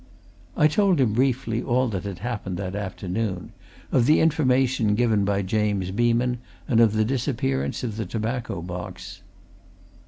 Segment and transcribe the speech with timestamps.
[0.57, 3.51] I told him, briefly, all that had happened that afternoon
[3.91, 9.21] of the information given by James Beeman and of the disappearance of the tobacco box.